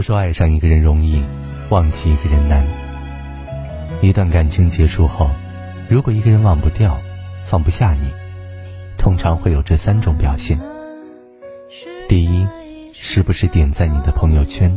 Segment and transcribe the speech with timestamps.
[0.00, 1.22] 都说爱上一个人容易，
[1.68, 2.66] 忘记一个人难。
[4.00, 5.28] 一段感情结束后，
[5.90, 6.98] 如果一个人忘不掉、
[7.44, 8.10] 放不下你，
[8.96, 10.58] 通常会有这三种表现：
[12.08, 12.46] 第一，
[12.94, 14.74] 时不时点赞你的朋友圈。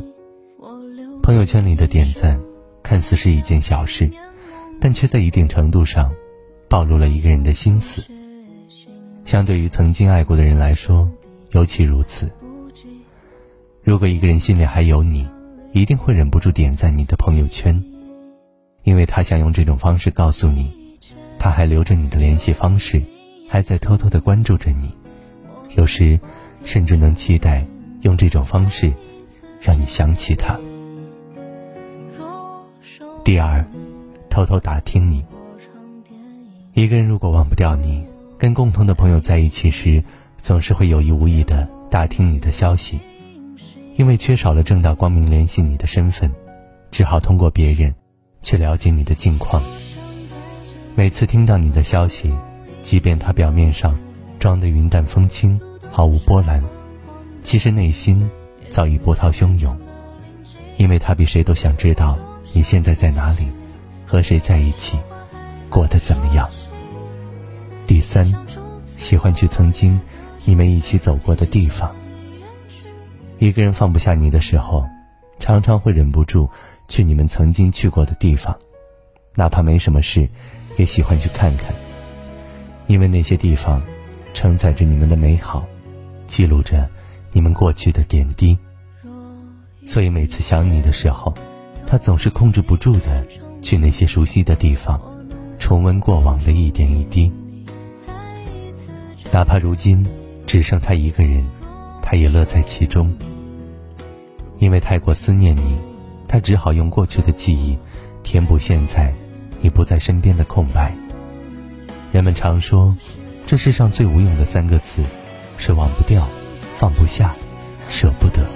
[1.21, 2.37] 朋友圈里的点赞，
[2.83, 4.11] 看似是一件小事，
[4.81, 6.11] 但却在一定程度上，
[6.67, 8.03] 暴露了一个人的心思。
[9.23, 11.09] 相对于曾经爱过的人来说，
[11.51, 12.29] 尤其如此。
[13.83, 15.27] 如果一个人心里还有你，
[15.73, 17.83] 一定会忍不住点赞你的朋友圈，
[18.83, 20.71] 因为他想用这种方式告诉你，
[21.37, 23.01] 他还留着你的联系方式，
[23.49, 24.89] 还在偷偷的关注着你，
[25.75, 26.17] 有时
[26.63, 27.65] 甚至能期待
[28.03, 28.89] 用这种方式
[29.59, 30.57] 让你想起他。
[33.25, 33.65] 第二，
[34.29, 35.25] 偷偷打听你。
[36.73, 38.01] 一个人如果忘不掉你，
[38.37, 40.01] 跟共同的朋友在一起时，
[40.39, 42.97] 总是会有意无意的打听你的消息，
[43.95, 46.31] 因为缺少了正大光明联系你的身份，
[46.89, 47.93] 只好通过别人
[48.41, 49.61] 去了解你的近况。
[50.95, 52.33] 每次听到你的消息，
[52.81, 53.97] 即便他表面上
[54.39, 55.59] 装得云淡风轻、
[55.91, 56.63] 毫无波澜，
[57.43, 58.27] 其实内心
[58.69, 59.77] 早已波涛汹涌，
[60.77, 62.17] 因为他比谁都想知道。
[62.55, 63.47] 你现在在哪里？
[64.05, 64.97] 和谁在一起？
[65.69, 66.47] 过得怎么样？
[67.87, 68.31] 第三，
[68.95, 69.99] 喜欢去曾经
[70.45, 71.91] 你们一起走过的地方。
[73.43, 74.85] 一个人放不下你的时候，
[75.37, 76.49] 常常会忍不住
[76.87, 78.57] 去你们曾经去过的地方，
[79.35, 80.29] 哪怕没什么事，
[80.77, 81.75] 也喜欢去看看。
[82.87, 83.81] 因为那些地方
[84.33, 85.65] 承载着你们的美好，
[86.25, 86.89] 记录着
[87.33, 88.57] 你们过去的点滴，
[89.85, 91.33] 所以每次想你的时候。
[91.85, 93.23] 他总是控制不住的
[93.61, 94.99] 去那些熟悉的地方，
[95.59, 97.31] 重温过往的一点一滴。
[99.33, 100.03] 哪怕如今
[100.47, 101.45] 只剩他一个人，
[102.01, 103.13] 他也乐在其中。
[104.63, 105.77] 因为太过思念你，
[106.25, 107.77] 他只好用过去的记忆
[108.23, 109.11] 填补现在
[109.59, 110.95] 你不在身边的空白。
[112.13, 112.95] 人们常说，
[113.45, 115.03] 这世上最无用的三个字
[115.57, 116.25] 是忘不掉、
[116.77, 117.35] 放不下、
[117.89, 118.47] 舍不得。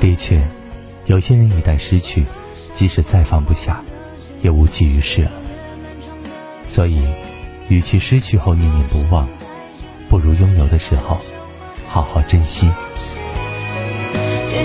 [0.00, 0.40] 的确。
[1.06, 2.24] 有些人一旦失去，
[2.72, 3.82] 即使再放不下，
[4.42, 5.32] 也无济于事了。
[6.68, 7.02] 所以，
[7.68, 9.26] 与其失去后念念不忘，
[10.08, 11.18] 不如拥有的时候，
[11.88, 12.70] 好好珍惜。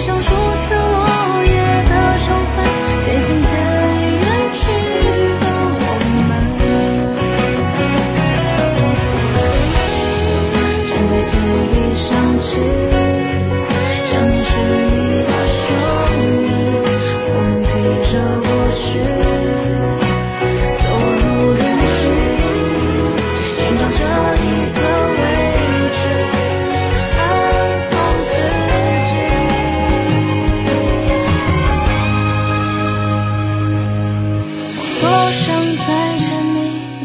[0.04, 0.43] 生出